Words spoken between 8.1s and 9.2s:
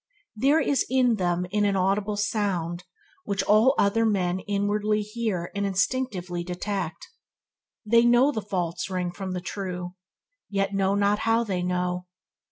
the false ring